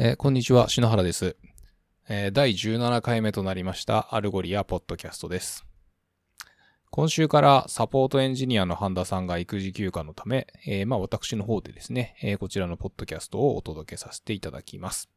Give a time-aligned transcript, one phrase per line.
[0.00, 1.36] えーこんにちは、篠原です、
[2.08, 5.66] えー第17回目となりました Algolia ポッドキャストです。
[6.92, 15.08] 今週からサポートエンジニアの半田さんが育児休暇のため、えーまあ私の方でですね、えこちらのポッドキャストをお届けさせていただきます。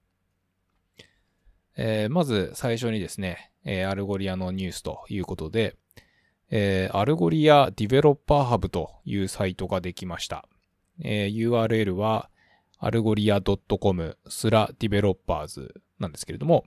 [1.77, 5.75] えまず最初にですね、え Algolia のニュースということで、
[6.49, 10.49] え Algolia Developer Hub というサイトができました。
[11.03, 12.30] え URL は、
[12.83, 16.65] アルゴリア .com スラディベロッパーズなんですけれども、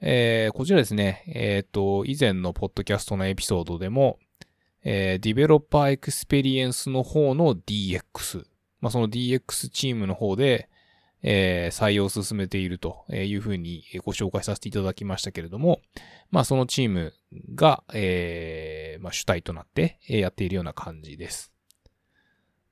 [0.00, 4.18] えーこちらですね、えっ、と、以前のポッドキャストのエピソードでも、
[4.82, 8.46] えー Developer Experience の方の DX、
[8.80, 10.70] まあ、その DX チームの方で、
[11.22, 15.80] えー採用を進めているというふうにご紹介させていただきましたけれども、
[16.30, 17.12] まあ、そのチーム
[17.54, 21.51] が、えーまあ、主体となってやっているような感じです。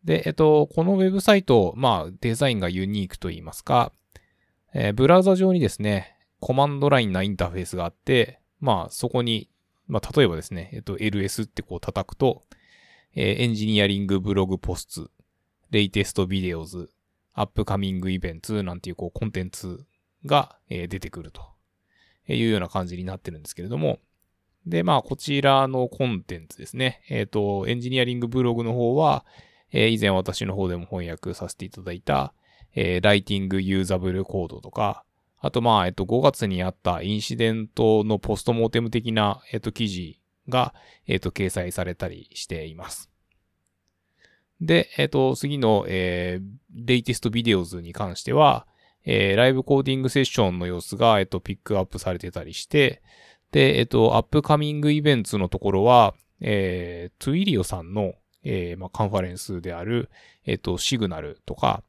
[0.04, 3.92] で、えっと、このウェブサイト、まあ、デザインがユニークと言いますか、
[4.72, 9.50] えーブラウザ上にですね、コマンドラインなインターフェースがあって、まあ、そこに、
[9.88, 12.42] まあ、例えばですね、えっと、LS ってこう叩くと、
[13.14, 15.10] えーエンジニアリングブログポスト、
[15.70, 16.90] レイテストビデオズ、
[17.34, 19.84] アップカミングイベントなんていうこうコンテンツ
[20.24, 21.42] が、えー出てくると
[22.28, 23.98] いうような感じになってるんですけれども、
[24.66, 27.02] で、まあ、こちらのコンテンツですね。
[27.08, 29.24] えっ、と、エンジニアリングブログの方は、
[29.72, 32.32] えー以前私の方でも翻訳させていただいた、
[32.74, 35.04] えーライティングユーザブルコードとか、
[35.42, 40.74] あと、まあ、えっと、5月にあったインシデントのポストモーテム的な、えっと、記事が、
[41.06, 43.10] えっと、掲載されたりしています。
[44.60, 48.66] で、えっと、次の、えー、レイテストビデオズに関しては、
[49.06, 53.00] えーライブコーディングセッションの様子が、えっと、ピックアップされてたりして、
[53.50, 60.10] で、えっと、アップカミングイベントのところは、えー、 Twilio さんの、えーまあ、カンファレンスである、
[60.44, 61.82] えっと、 SIGNAL とか、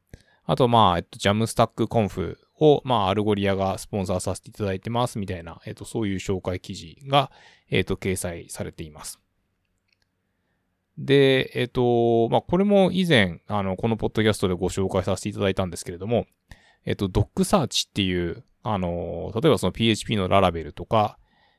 [0.44, 7.30] あと、まあ、えっと、 Jamstack Conf を、まあ、 Algolia がスポンサーさせていただいてます、みたいな、えっと、そういう紹介記事が、
[7.70, 9.20] えっと、掲載されています。
[10.98, 16.26] で、えっと、まあ、これも以前、あの、このポッドキャストでご紹介させていただいたんですけれども、
[16.84, 21.18] えっと、 DocSearch っていう、あの、例えばその PHP の Laravel とか、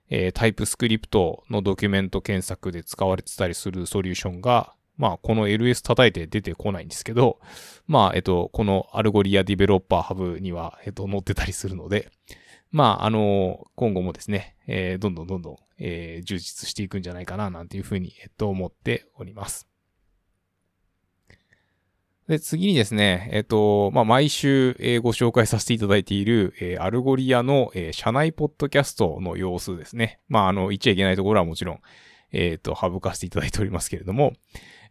[0.10, 7.40] えー TypeScript のドキュメント検索で使われてたりするソリューションが、まあ、この LS 叩いて出てこないんですけど、
[7.88, 12.12] まあ、えっと、この Algolia Developer Hub には、えっと、載ってたりするので、
[12.72, 19.68] まあ、あの、今後もですね、えーどんどんどんどん、えー充実していくんじゃないかな、なんていうふうに、えっと、思っております。
[22.28, 30.20] で、次にですね、えっと、まあ、毎週、えーご紹介させていただいている、えー Algolia の、えー社内ポッドキャストの様子ですね。
[30.28, 31.80] まあ、あの、言っちゃいけないところはもちろん、
[32.34, 34.34] えっ、と、省かせていただいておりますけれども、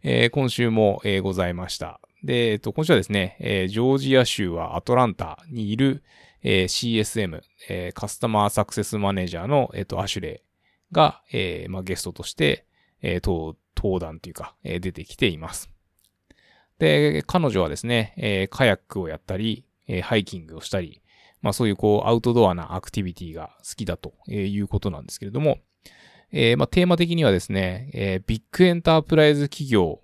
[0.01, 1.99] えー今週も、えーございました。
[2.23, 6.03] で、えっ、と、今週はですね、えージョージア州はアトランタにいる、
[6.41, 10.41] えー CSM、えーカスタマーサクセスマネージャーの、えっ、と、アシュレ
[10.91, 12.65] イが、えーまあ、ゲストとして、
[13.01, 15.69] えー登登壇というか、えー出てきています。
[16.79, 21.01] で、彼女はですね、えーカヤックをやったり、えーハイキングをしたり、
[21.41, 25.59] まあそういうこうアウトドアなアクティビティが好きだということなんですけれども、
[26.35, 30.01] えーまあテーマ的にはですね、えー big enterprise 企業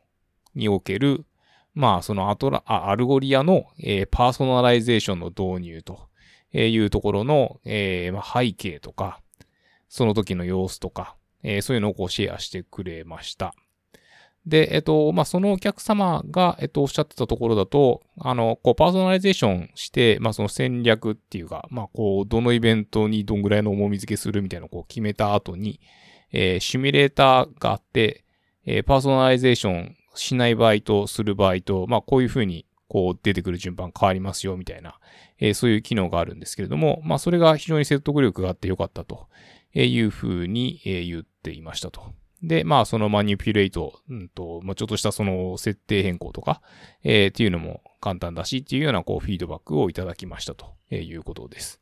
[0.54, 1.26] における、
[1.74, 6.08] まあそのアトラ、 Algolia の、えー personalization の導入と
[6.54, 9.22] いうところの、えーまあ背景とか、
[9.90, 13.56] その時の様子とか、えーそういうのをこうシェアしてくれました。
[14.46, 25.82] で、えっと、まあ、そのお客様が、えっと、おっしゃってたところだと、あの、こう、 personalization して、まあ、その戦略っていうか、まあ、こう、どのイベントにどんぐらいの重み付けするみたいなのをこう決めた後に、
[26.32, 28.24] えーシミュレーターがあって、
[28.66, 35.00] えー personalization しない場合とする場合と、まあ、こういうふうに、こう、出てくる順番変わりますよ、みたいな、
[35.40, 39.28] えーそういう機能があるんですけれども、まあ、それが非常に説得力があってよかったと
[39.74, 42.02] いうふうに、えー言っていましたと。
[42.42, 46.62] で、まあ、その manipulate、うんと、まあ、ちょっとしたその設定変更とか、
[47.04, 51.82] えーっていうのも簡単だしっていうようなこうフィードバックをいただきましたということです。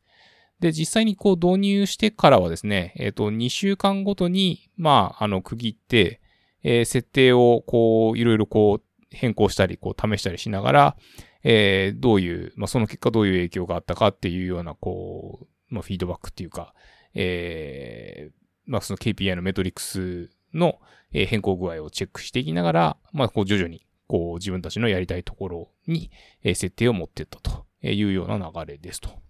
[0.60, 6.22] で、実際にこう導入してからはですね、えっ、と、2週間ごとに、まあ、あの、区切って、
[6.64, 10.98] えー設定をこう、いろいろこう、変更したり、こう、試したりしながら、
[11.44, 16.74] えーどういう、まあ、その結果どういう影響があったかっていうような、こう、まあ、フィードバックっていうか、
[17.14, 20.80] えーまあ、その KPI のメトリックスの
[21.12, 26.12] 変更具合をチェックしていきながら、まあ、こう徐々に、こう自分たちのやりたいところに、
[26.44, 29.27] 設定を持っていったというような流れですと。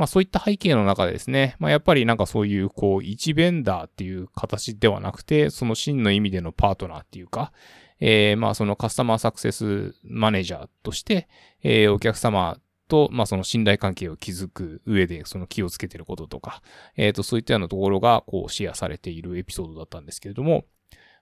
[0.00, 7.52] まあそういった背景の中でですね、まあやっぱりなんかそういうこう一ベンダーっていう形ではなくて、その真の意味でのパートナーっていうか、
[8.00, 11.28] えーまあそのカスタマーサクセスマネージャーとして、
[11.62, 12.58] えーお客様
[12.88, 16.60] と、まあ、その信頼関係を築く上で、その気をつけてることとか、
[16.96, 20.64] えっ、ー、と、そういったようなところが、こう、シェアされているエピソードだったんですけれども、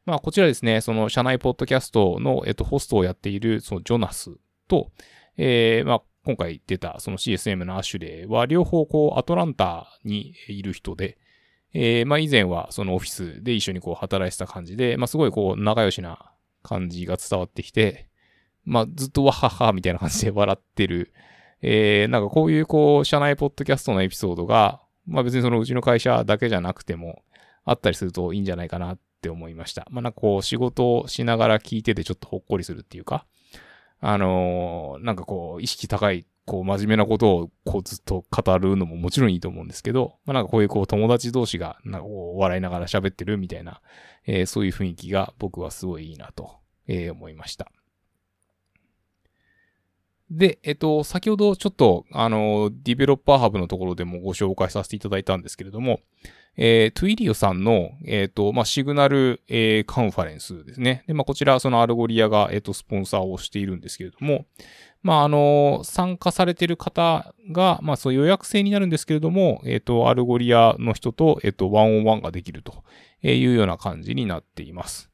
[0.06, 4.30] まあ、こちらですね、その社内ポッドキャストの、えっ、ー、と、ホストをやっている、そのジョナス
[4.66, 4.90] と、
[5.36, 11.16] えー、まあ、今回出た、その CSM のアッシュレイは、両方、こう、アトランタにいる人で、
[11.72, 16.30] えー、まあ、以前は、そのオフィスで一緒にこう、働いてた感じで、まあ、すごいこう、仲良しな
[16.62, 18.10] 感じが伝わってきて、
[18.66, 21.14] まあ、ずっとわははみたいな感じで 笑ってる、
[21.62, 27.22] えー、なんかこういうこう、社内ポッドキャストのエピソードが、まあ別にそのうちの会社だけじゃなくても、
[27.64, 29.86] あったりするといいんじゃないかなって思いました。
[29.90, 33.24] まあなんかこう、仕事をしながら聞いててちょっとほっこりするっていうか、
[34.00, 43.80] あのー、なんかこう、意識高い、こう、真面目なことを、こう、ずっと語るのももちろんいいと思うんですけど、まあなんかこういうこう、友達同士が、なんかこう、笑いながら喋ってるみたいな、
[44.26, 47.70] えー、そういう雰囲気が僕はすごいいいなと、えー、思いました。
[50.30, 56.00] で、えっと、先ほどちょっと、あの、 developer hub のところでもご紹介させていただいたんですけれども、
[56.60, 61.04] えー、 Twilio さんの、えっ、ー、と、まあ、 SIGNAL、えー、カンファレンスですね。
[61.06, 64.44] で、まあ、こちら、その Algolia が、えっ、ー、と、スポンサーをしているんですけれども、
[65.00, 72.82] まあ、あの、参加されている方が、まあ、そう予約制になるんですけれども、えっ、と、 Algolia の人と、えっ、と、 one-on-one ができると
[73.22, 75.10] いうような感じになっています。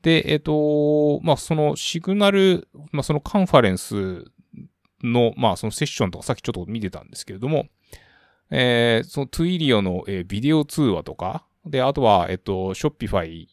[0.00, 4.24] で、えっ、と、まあ、その SIGNAL、まあ、そのカンファレンス
[5.02, 7.66] の、まあそのセッションとかさっきちょっと見てたんですけれども、
[8.50, 13.48] えー、その Twilio の、えー、ビデオ通話とか、で、あとは、えっと、 Shopify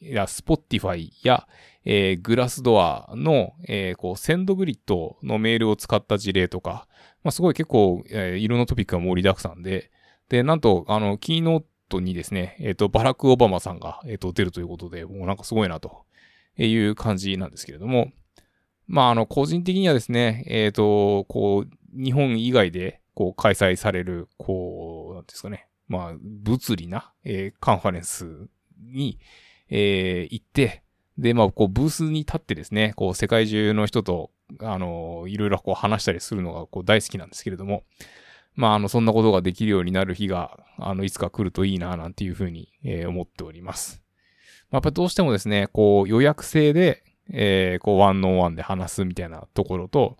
[0.00, 1.46] や Spotify や、
[1.84, 6.88] えー、グラスドアの、えー、こう、センドグリッドのメールを使った事例とか、
[7.22, 9.90] まあ、すごい結構、えー、いろんなトピックが盛りだくさんで、
[10.28, 16.04] で、なんと、あの、キーノートにですね、えっ、ー、と、バラク・オバマさんが、えっ、ー、と、出るということで、もうなんかすごいな、と
[16.56, 18.10] いう感じなんですけれども、
[18.86, 28.48] まあ、あの、個人的にはですね、えっ、ー、と、こう、日本以外で、こう、開催される、こう、なんですかね、まあ、物理な、えー、カンファレンス
[28.78, 29.18] に、
[29.70, 30.82] えー、行って、
[31.16, 37.84] で、まあ、こう、ブースに立ってですね、こう、世界中の人と、あの、いろいろこう話したりするのが、こう、大好きなんですけれども、
[38.54, 44.02] まあ、あの、そんなことができるようになる日が、あの、いつか来るといいな、なんていうふうに、えー、思っております。
[44.70, 50.16] まあ、やっぱどうしてもですね、こう、予約制で、えー、こう、ワンオンワンで話すみたいなところと、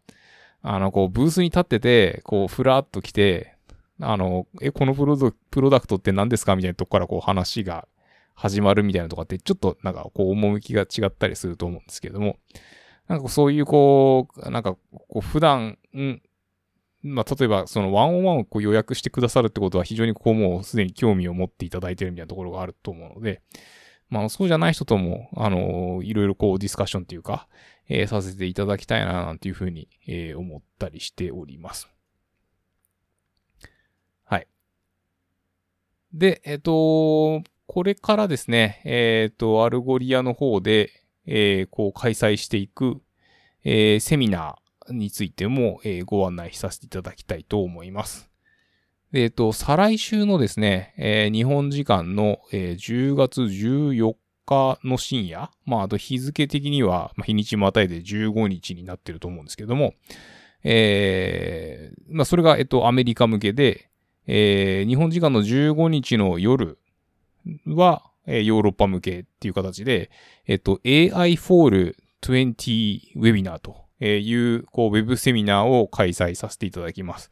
[0.62, 3.55] あの、こう、ブースに立ってて、こう、ふらっと来て、
[4.01, 5.17] あの、え、このプロ
[5.51, 7.87] プロダクトって何ですかみたいなとこからこう話が
[8.35, 12.39] 始まるみたいなとかって、ちょっとなんかこう、趣が違ったりすると思うんですけれども、
[13.07, 16.23] なんかそういうこう、なんかこう、普段、ん
[17.05, 23.43] まあ、例えばそのワンオンワンをこう予約してくださるってことは非常にこうもうすでに興味を持っていただいてるみたいなところがあると思うので、
[24.09, 27.49] まあ、そうじゃない人とも、あの、いろいろこうディスカッションっていうか、
[27.89, 31.89] えー、させていただきたいな、なんていうふうに、えー、思ったりしております。
[34.25, 34.47] はい。
[36.12, 40.91] で、えっ、ー、と、これからですね、えっ、と、 Algolia の方で、
[41.27, 43.00] えこう開催していく、
[43.65, 48.34] えセミナーについても、えご案内させていただきたいと思います。
[49.16, 59.94] えっ、ー、と、再来週のですね、えー、日本時間の、えー、10月14日の深夜、まあ、あと日付的には、まあ、日にちまたいで15日になってると思うんですけども、
[60.64, 63.88] えー、まあ、それが、えっと、アメリカ向けで、
[64.26, 66.80] えー、日本時間の15日の夜
[67.68, 70.11] は、えー、ヨーロッパ向けっていう形で、
[70.49, 77.30] えっと、AI for 20 webinar という、こう、ウェブセミナーを開催させていただきます。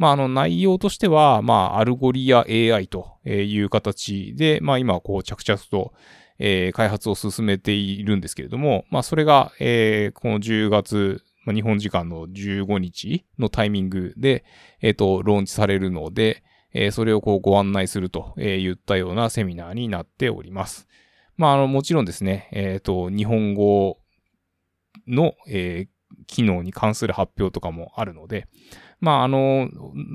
[0.00, 5.92] まあ、あの内容としては、まあ、 Algolia AI という形で、まあ、今、こう、着々と、
[6.38, 14.42] えー、開発を進めているんですけれども、まあ、それが、えー、この10月、まあ、日本時間の15日のタイミングで、
[14.80, 20.88] えっ、ー、と、ローンチされるので、えー、それをこうご案内すると言ったようなセミナーになっております。
[21.36, 23.98] まあ、あの、もちろんですね、えっ、ー、と、日本語
[25.06, 25.99] の、えー、
[26.30, 28.46] 機能に関する発表とかもあるので、
[29.00, 29.68] まあ、あの、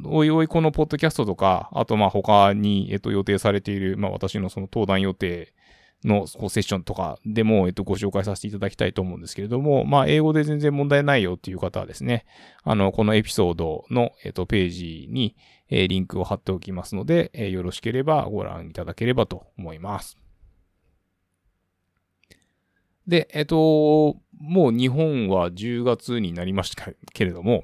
[0.06, 5.54] おいおいこのポッドキャストとか、あとまあ他に、えっと、予定されている、まあ私のその登壇予定
[6.04, 12.26] のこうセッションとかでも、えっと、ご紹介させていただきたいと思うんですけれども、まあ、英語で全然問題ないよっていう方はですね、
[12.64, 15.36] あの、このエピソードの、えっと、ページに、
[15.70, 20.18] え、リンクを貼っておきますので、え、よろしければご覧いただければと思います。
[23.08, 27.64] で、えっと、もう日本は10月になりましたけれども、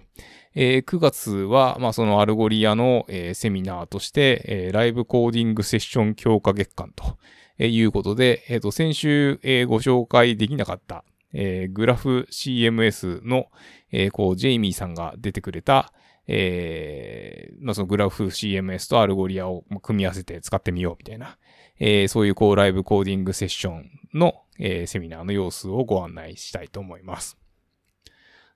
[0.54, 7.18] えー、9月は、まあ、その Algolia の、えー、セミナーとして、えー、 live coding session 強化月間と
[7.64, 13.48] いうことで、えっ、と、先週、えー、ご紹介できなかった、えー、 GraphCMS の、
[13.92, 15.94] えー、こう、ジェイミーさんが出てくれた、
[16.28, 21.38] えー、まあ、そのグラフ CMS とアルゴリアを組み合わせて使ってみようみたいな、
[21.80, 27.38] えー、そういうこう live coding session の、えー、セミナーの様子をご案内したいと思います。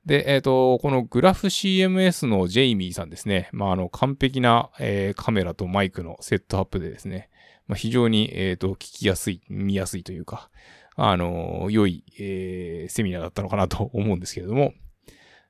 [0.05, 3.49] で、えっ、ー、と、このグラフ CMS のジェイミーさんですね。
[3.51, 7.29] まあ、あの、完璧な、えー、カメラとマイクのセットアップでですね、
[7.67, 10.51] まあ、非常に、えっ、ー、と、聞きやすい、見やすいというか、
[10.95, 14.73] あの、良い、えー、セミナーだったのかなと思うんですけれども、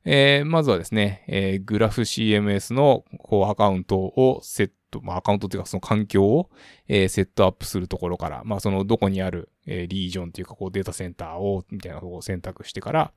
[0.06, 6.50] えー、まずはですね、えー、 GraphCMS の、こう、アカウントをセット、まあ、アカウントというかその環境を、
[6.88, 13.12] えー、セットアップするところから、まあ、そのどこにある、えー、リージョンというか、こう、データセンターを、みたいなところを選択してから、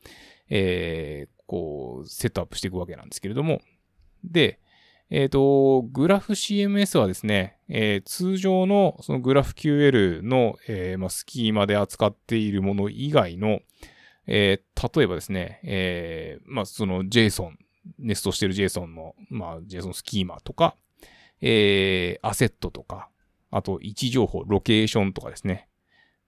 [0.48, 3.60] えー、こう、セットアップしていくわけなんですけれども、
[4.24, 4.58] で、
[5.10, 13.60] えっ、ー、と、 GraphCMS はですね、えー、通常のそのグラフ QL の、えーまあ、スキーマで扱っているもの以外の、
[14.28, 17.52] えー、例えばですね、えー、まあ、その JSON、
[17.98, 20.76] ネストしてる JSON の、まあ、JSON スキーマとか、
[21.40, 23.08] えー、アセットとか、
[23.50, 25.68] あと位置情報、ロケーションとかですね。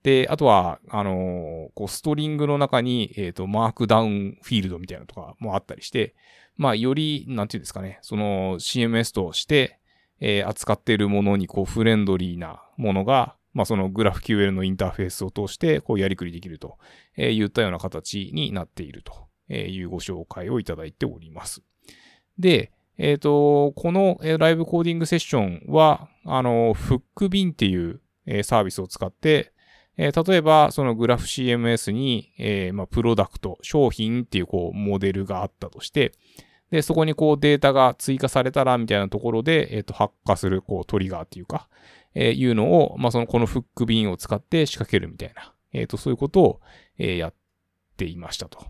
[0.03, 6.15] で、あとは、あのー、こう、ストリングの中に、えっ、ー、と、マークダウンフィールドみたいなのとかもあったりして、
[6.57, 9.79] まあ、より、なんていうんですかね、その CMS として、
[10.21, 16.79] えー、扱っているものに、こう、フレンドリーなものが、まあ、そのグラフ QL のインターフェースを通して、こう、やりくりできると、
[17.17, 21.63] え言ったような形になっているというご紹介をいただいております。
[22.39, 28.01] で、えっ、ー、と、このライブコーディングセッションは、あの、フックビンっていう
[28.43, 29.53] サービスを使って、
[29.97, 36.13] えー、例えば、そのグラフ CMS に、えー、まあ、プロダクト、商品っていうこう、モデルがあったとして、
[36.71, 41.69] で、そこにこうデータが追加されたら、みたいなところで、えっ、ー、と、発火する、こう、トリガーっていうか、
[42.15, 46.61] えー、いうのを、まあ、その、このフックビンを使って仕掛けるみたいな、えっ、と、そういうことを、
[46.99, 47.35] えー、やっ
[47.97, 48.67] ていましたと。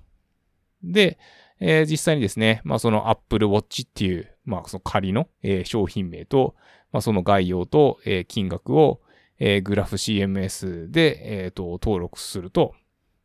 [0.82, 1.18] で、
[1.60, 6.54] えー、実際にですね、まあ、その Apple Watch っていう、まあ、その仮の、えー、商品名と、
[6.92, 9.00] まあ、その概要と、えー、金額を、
[9.38, 12.74] えー、グラフ CMS で、えっ、と、登録すると、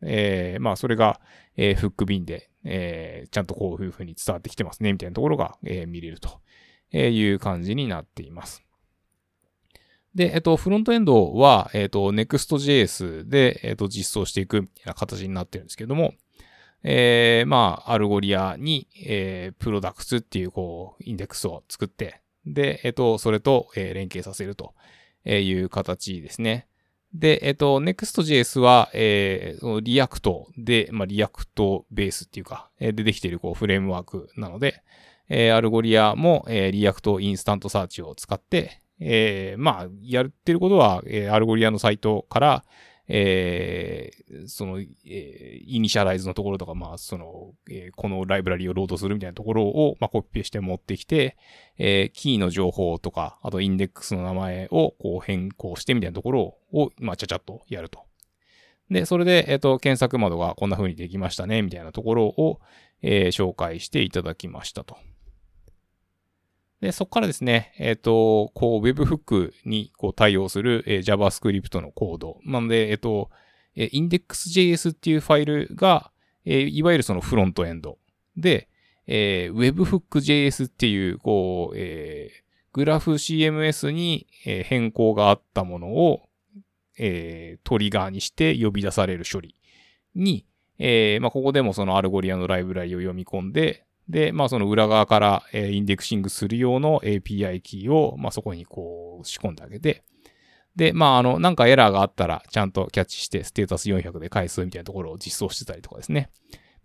[0.01, 1.19] えー、まあ、それが、
[1.57, 6.41] えー、フックビンで、えー、ちゃんとこういう風に伝わってきてますね、みたいなところが、えー、見れると
[6.98, 8.63] いう感じになっています。
[10.15, 16.13] で、えっと、フロントエンドは、えっと、Next.js で、えっと、実装していくみたいな形になってるんですけども、
[16.84, 24.74] えー、まあ、 Algolia に、えー、 products っていう、こう、インデックスを作って、で、えっと、それと、えー、連携させると
[25.25, 26.67] いう形ですね。
[27.13, 34.81] で、えっと、Next.js は、えー、 React で、まあ、 React ベースっていうか、でできている、こう、フレームワークなので、
[35.27, 42.65] えー、 Algolia も、えー、 React InstantSearch を使って、えー、まあ、やってることは、えー、 Algolia のサイトから、
[43.07, 51.37] えー、その、えー、 initialize のところとか、まあ、その、えー、このライブラリをロードするみたいなところを、まあ、コピペして持ってきて、
[51.77, 58.05] えー、キーの情報とか、あとインデックスの名前をこう変更してみたいなところを、まあ、ちゃちゃっとやると。
[58.89, 62.59] で、それで、えっ、ー、と、検索窓がこんな風にできましたね、みたいなところを、
[63.01, 64.97] えー、紹介していただきましたと。
[66.86, 72.39] で、そこからですね、えっ、ー、と、こう、Webhook にこう対応する、えー、JavaScript のコード。
[72.46, 73.32] なので、えっ、ー、と、
[73.75, 76.12] え index.js っていうファイルが、
[76.46, 77.98] えいわゆるそのフロントエンド。
[78.38, 78.70] で、
[79.08, 82.30] え Webhook.js っていう、こう、え
[82.72, 86.30] グラフ CMS に、え変更があったものを、
[87.00, 89.56] えトリガーにして呼び出される処理
[90.13, 90.46] に、
[90.77, 100.03] えまあ、ここでもその Algolia のライブラリを読み込んで、で、まあその裏側から、え indexing する用の API キーを、まあそこにこう仕込んであげて、
[100.75, 106.29] で、まああの、なんかエラーがあったらちゃんとキャッチしてステータス400で返すみたいなところを実装してたりとかですね。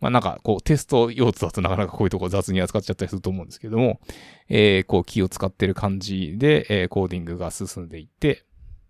[0.00, 4.00] まあなんかこうテスト用途だとなかなかこういうところ雑に扱っちゃったりすると思うんですけども、
[4.48, 8.44] えー、こう気を使ってる感じで、えー、コーディングが進んでいって、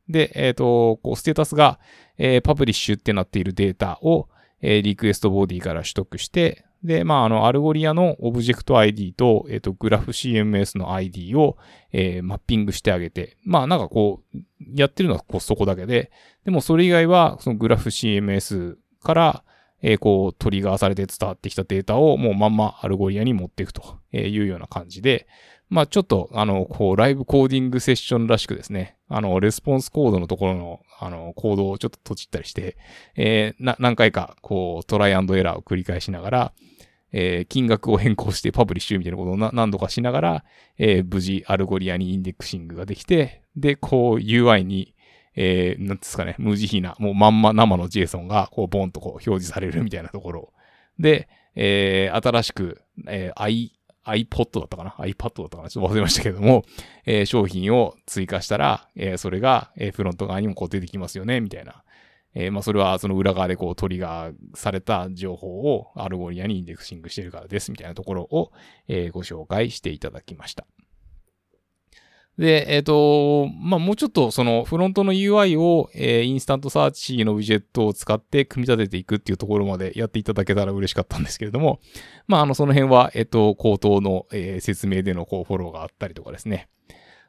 [0.09, 1.79] で、えっ、ー、と、こうステータスが、
[2.19, 4.29] えー、 publish ってなっているデータを、
[4.61, 11.59] えー、リクエストボディから取得して、で、まあ、あの、 Algolia のオブジェクト ID と、えっ、ー、と、 GraphCMS の ID を、
[11.93, 14.39] えー、マッピングしてあげて、まあ、なんかこう、
[14.75, 16.11] やってるのはこうそこだけで、
[16.45, 19.45] でもそれ以外は、そのグラフ CMS から、
[19.83, 25.27] えー、こう、トリガーされて伝わってきたデータをもうまんま Algolia に持っていくというような感じで、
[25.69, 32.77] まあちょっと、あの、こう、ライブコーディングセッションらしくですね、あの、レスポンスコードのところの、あの、コードをちょっと閉じったりして、
[33.17, 36.53] えー、な、何回か、こう、トライエラーを繰り返しながら、
[37.13, 40.45] えー、金額を変更して publish みたいなことを何度かしながら、
[40.79, 44.95] えー、無事 Algolia に indexing ができて、で、こう UI に、
[45.35, 50.53] えー、なんですかね、無慈悲な、もうまんま生の JSON が、こう、ボンとこう表示されるみたいなところ。
[51.01, 53.43] で、えー、新しく、えー、
[54.07, 55.69] iPod だったかな ?iPad だったかな？
[55.69, 56.65] ちょっと忘れましたけども、
[57.05, 61.83] えー、商品を追加したら、えー、それが、えー、フロント側にもこう出てきますよね、みたいな。
[62.35, 68.53] えー、まあ、それはその裏側でこうトリガーされた情報を Algolia に indexing してるからです、みたいなところを、
[68.87, 70.65] えー、ご紹介していただきました。
[72.41, 81.81] で、えっ、ー、と、まあ、もうちょっとそのフロントの UI を、えー、 InstantSearch のウィジェットを使って組み立てていくっていうところまでやっていただけたら嬉しかったんですけれども、
[82.27, 86.71] まあ、あの、その辺は、えっ、ー、と、口頭の、えー、説明でのこうフォローがあったりとかですね。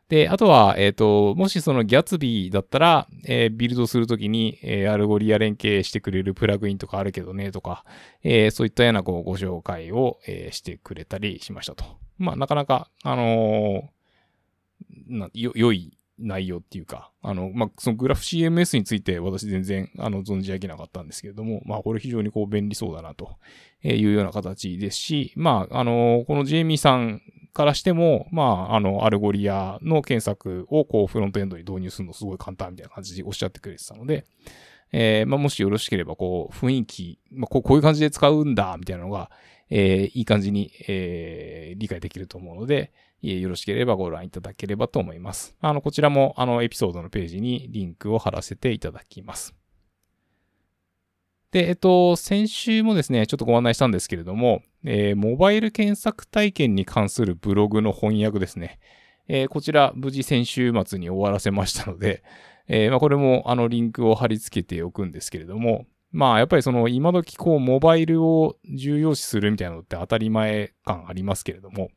[0.07, 7.83] で、あとは、えっ、ー、と、もしその Gatsby だったら、えー、ビルドするときに、えー、 Algolia 連携してくれるプラグインとかあるけどね、とか、
[8.23, 11.83] えー、そういったようなこうご紹介を、えー、してくれたりしましたと。
[12.17, 13.89] まあ、なかなか、あの
[15.07, 23.37] な、よ、良い内容っていうか、あの、まあ、そのグラフ CMS について私全然、あの、存じ上げなかったんですけれども、まあ、これ非常にこう便利そうだなと
[23.83, 27.21] いうような形ですし、まあ、あの、このジェイミーさん
[27.53, 34.25] からしても、まあ、あの、 Algolia の検索をこうフロントエンドに導入するのすごい簡単みたいな感じでおっしゃってくれてたので、
[34.93, 39.31] えー、まあ、もしよろしければ、こう、雰囲気、まあ、こうこういう感じで使うんだ、みたいなのが、
[39.69, 45.55] えー、いい感じに、えー、理解できると思うので、よろしければご覧いただければと思います。
[45.61, 49.55] あの、こちらも、あの、エピソードのページにリンクを貼らせていただきます。
[51.51, 58.79] で、えっと、先週もですね、ちょっとご案内したんですけれども、えー、モバイル検索体験に関するブログの翻訳ですね。
[59.27, 62.23] えー、こちら、無事先週末に終わらせましたので、
[62.67, 71.89] えー、まあ、これも、あの、リンクを貼り付けておくんですけれども、まあ、やっぱりその、今時こう、モバイルを重要視するみたいなのって当たり前感ありますけれども、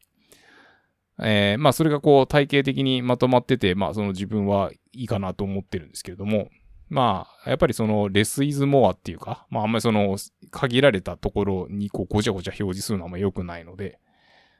[1.21, 6.49] えー、まあそれがこう体系的にまとまってて、まあその自分はいいかなと思ってるんですけれども、
[6.89, 10.17] まあやっぱりそのレスイズモアっていうか、まああんまりその
[10.51, 13.99] 限られたところにこうごちゃごちゃ表示するのはあんま良くないので、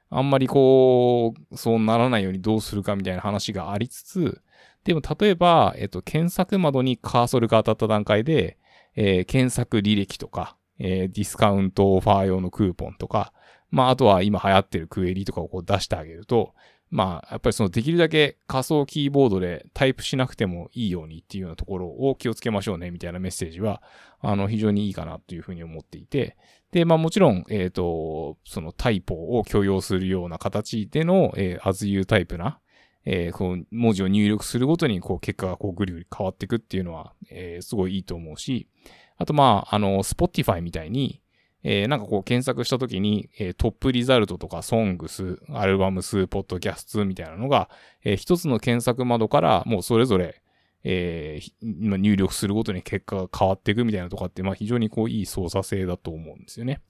[0.09, 4.41] あんまりこう、そうならないようにどうするかみたいな話がありつつ、
[4.83, 8.57] でも例えば、えっと、検索窓にカーソルが当たった段階で、
[8.95, 13.33] えー、検索履歴とか、えー、ディスカウントオファー用のクーポンとか、
[13.75, 16.53] まあ、あとは今流行ってるクエリとかをこう出してあげると、
[16.89, 23.83] まあ、やっぱりそのできるだけ仮想キーボードでタイプしなくてもいいようにっていうようなところを気をつけましょうねみたいなメッセージは、
[24.21, 26.37] あの、非常にいいかなというふうに思っていて、
[26.71, 32.61] で、まあもちろん、えっ、ー、と、そのタイプを許容するような形での、えー、as you タイプな、
[33.03, 38.69] えー、こう、文字を入力するごとに、こう、結果がこう、ぐりぐり変わっていくっていうのは、えー、すごいいいと思うし、
[39.17, 41.21] あと、まあ、あの、Spotify みたいに、
[41.67, 47.71] えー、なんかこう検索したときに、えー、トップリザルトとかソングス、アルバムス、ポッドキャストみたいなのが、
[48.03, 50.43] えー、一つの検索窓からもうそれぞれ、
[50.83, 56.81] えー、入力するごとに結果が変わっていくみたいなとかって、まあ非常にこういい操作性だと思うんですよね。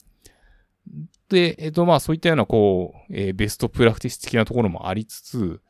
[1.29, 5.61] で、えっ、とまあそういったようなこう、えー、ベストプラクティス的なところもありつつ、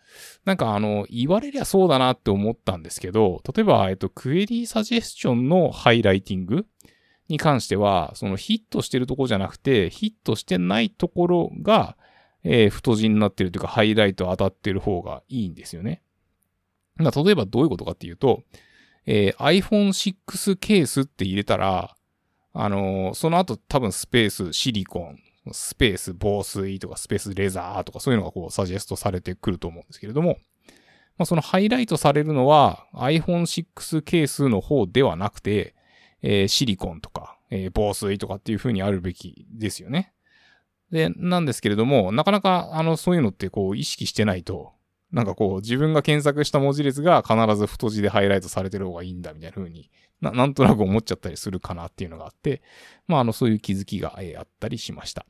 [0.46, 6.66] なんかあの、言われりゃそうだなって思ったんですけど、例えば、えっと、クエリーサジェスチョンのハイライティング
[7.28, 11.98] に関しては、そのヒットしてるところじゃなくて、ヒットしてないところが、
[12.44, 16.02] えー、太字になってるというか、ハイライト当たってる方がいいんですよね。
[16.98, 18.44] 例えばどういうことかっていうと、
[19.06, 21.96] えー、iPhone 6ケースって入れたら、
[22.54, 25.20] あのー、その後多分スペースシリコン、
[25.52, 30.38] スペース防水とかスペースレザーとかそういうのがこうサジェストされてくると思うんですけれども、
[31.18, 35.75] まあ、そのハイライトされるのは iPhone 6ケースの方ではなくて、
[36.28, 40.12] えー、シリコンとか、えー、防水とかっていう風にあるべきですよね。
[40.92, 44.74] で、なんですけれども、なかなか、あの、そういうのってこう、意識してないと、
[45.12, 52.64] なんかこう、自分が検索した文字列が必ず太字でハイライトされてる方がいいんだ、みたいな風にな、なんとなく思っちゃったりするかなっていうのがあって、
[53.08, 55.28] まあ、あの、そういう気づきが、えー、あったりしました。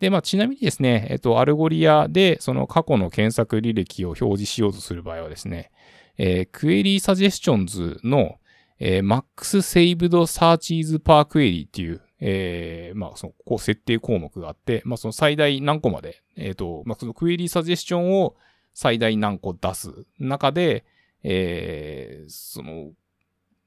[0.00, 5.70] で、まあ、ちなみにですね、えっと、 Algolia で、その過去の検索履歴を表示しようとする場合はですね、
[6.16, 8.36] えー、 Query Suggestions の、
[8.80, 18.36] えー、Max Saved Searches per Query っていう、えー、まあ、その、こう、設定項目があって、まあ、その最大何個まで、えっ、ー、と、まあ、そのクエリーサジェスチョンを
[18.74, 20.84] 最大何個出す中で、
[21.22, 22.92] えー、その、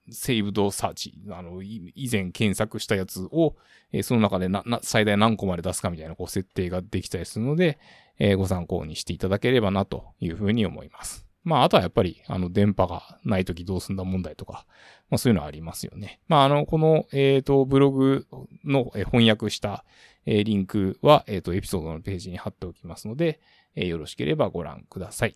[0.10, 3.56] セーブドサーチ、あの、以前検索したやつを、
[3.94, 7.80] えー、その中でな、な、最大何個まで出すかみたいな、こう、設定ができたりするので、
[8.20, 11.31] えー、ご参考にしていただければな、というふうに思います。
[11.44, 14.66] まあ、あとはやっぱり、あの、電波がないときどうすんだ問題とか、
[15.10, 16.20] まあ、そういうのはありますよね。
[16.28, 18.28] まあ、あの、この、えっ、と、ブログ
[18.64, 19.84] の翻訳した、
[20.26, 23.40] えー、リンクは、えっ、と、エピソードのページに貼っておきますので、
[23.76, 25.36] えー、よろしければご覧ください。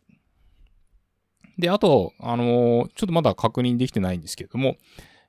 [1.58, 4.76] で、あと、あのちょっとまだ確認できてないんですけれども、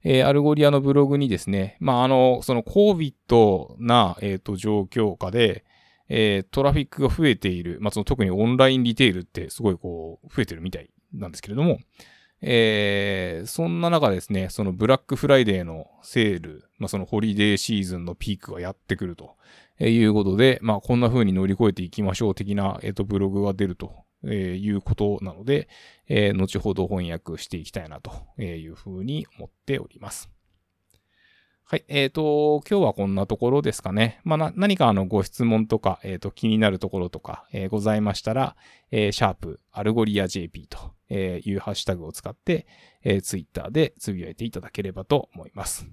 [0.02, 5.64] えー、 Algolia のブログにですね、まあ、あの、その COVID な、えっ、と、状況下で、
[6.08, 11.78] えー、トラフィックが増えている、まあ、その特に online retail ってすごいこう、増えてるみたいなんですけれども、
[12.42, 19.36] えー、そんな中ですね、そのブラックフライデーのセール、まあ、そのホリデーシーズンのピークがやってくると。
[19.78, 24.06] いうことで、まあ、こんな風に乗り越えていきましょう的な、えっ、ー、と、ブログが出ると。
[24.24, 25.68] いうことなので、
[26.08, 28.12] えー、後ほど翻訳していきたいなと。
[28.42, 30.35] いう風に思っております。
[31.68, 31.84] はい。
[31.88, 34.20] えっ、ー、と、今日はこんなところですかね。
[34.22, 38.54] まあ、何かあのご質問とか、えっ、ー、と、気になるところとか、えー、ございましたら、
[38.92, 42.68] えー、シャープ、 Algolia JP というハッシュタグを使って、
[43.02, 45.88] えー、ツイッターでつぶやいていただければと思います。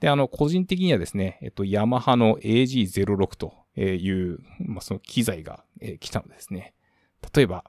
[0.00, 6.72] で、あの、個人的にはですね、えっと、ヤマハの AG06 という、まあ、その機材が、えー、来たのですね。
[7.34, 7.64] 例えば、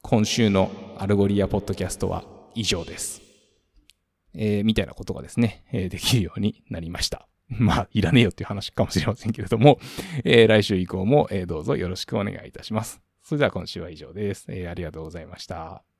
[0.00, 2.22] 今週の Algolia ポッドキャストは
[2.54, 3.25] 以上です。
[4.36, 7.28] えー、みたいなことがですね、え、できるようになりました。
[7.48, 9.78] まあ、いらねえよっていう話かもしれませんけれども、
[10.24, 13.00] え、来週以降も、え、どうぞよろしくお願いいたします。
[13.22, 14.46] それでは今週は以上です。
[14.48, 15.95] え、ありがとうございました。